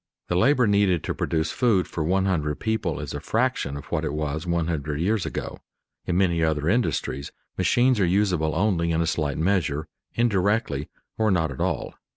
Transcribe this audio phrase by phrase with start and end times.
[0.29, 4.03] The labor needed to produce food for one hundred people is a fraction of what
[4.03, 5.59] it was one hundred years ago.
[6.07, 9.85] In many other industries machines are usable only in a slight measure,
[10.15, 11.93] indirectly, or not at all.